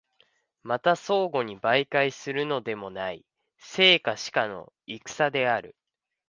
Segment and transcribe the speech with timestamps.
[0.63, 3.23] また相互に媒介するのでもない、
[3.59, 5.75] 生か死かの戦である。